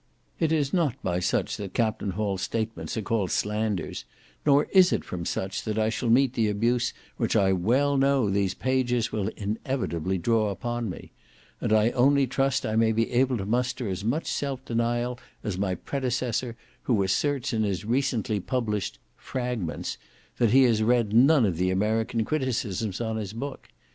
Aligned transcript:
It 0.39 0.51
is 0.51 0.73
not 0.73 0.95
by 1.03 1.19
such 1.19 1.57
that 1.57 1.75
Captain 1.75 2.09
Hall's 2.17 2.41
statements 2.41 2.97
are 2.97 3.03
called 3.03 3.29
slanders, 3.29 4.03
nor 4.47 4.63
is 4.71 4.91
it 4.91 5.03
from 5.05 5.25
such 5.25 5.61
that 5.61 5.77
I 5.77 5.89
shall 5.89 6.09
meet 6.09 6.33
the 6.33 6.47
abuse 6.49 6.91
which 7.17 7.35
I 7.35 7.51
well 7.53 7.97
know 7.97 8.27
these 8.27 8.55
pages 8.55 9.11
will 9.11 9.27
inevitably 9.37 10.17
draw 10.17 10.49
upon 10.49 10.89
me; 10.89 11.11
and 11.59 11.71
I 11.71 11.91
only 11.91 12.25
trust 12.25 12.65
I 12.65 12.75
may 12.75 12.91
be 12.91 13.11
able 13.11 13.37
to 13.37 13.45
muster 13.45 13.87
as 13.89 14.03
much 14.03 14.25
self 14.25 14.65
denial 14.65 15.19
as 15.43 15.59
my 15.59 15.75
predecessor, 15.75 16.57
who 16.81 17.03
asserts 17.03 17.53
in 17.53 17.61
his 17.61 17.85
recently 17.85 18.39
published 18.39 18.97
"Fragments," 19.15 19.99
that 20.39 20.49
he 20.49 20.63
has 20.63 20.81
read 20.81 21.13
none 21.13 21.45
of 21.45 21.57
the 21.57 21.69
American 21.69 22.25
criticisms 22.25 22.99
on 23.01 23.17
his 23.17 23.33
book. 23.33 23.69